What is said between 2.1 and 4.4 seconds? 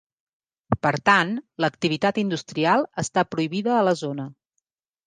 industrial està prohibida a la zona.